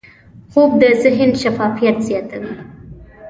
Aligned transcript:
خوب 0.51 0.71
د 0.81 0.83
ذهن 1.03 1.29
شفافیت 1.41 1.97
زیاتوي 2.07 2.53